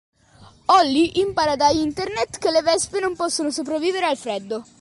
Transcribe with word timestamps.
Ally 0.75 1.03
impara 1.23 1.55
da 1.55 1.69
internet 1.71 2.39
che 2.39 2.49
le 2.49 2.63
Vespe 2.63 2.99
non 2.99 3.15
possono 3.15 3.51
sopravvivere 3.51 4.07
al 4.07 4.17
freddo. 4.17 4.63